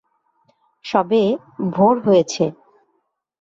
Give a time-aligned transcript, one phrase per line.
[0.85, 1.21] সবে
[1.71, 2.43] ভোর হয়েছে।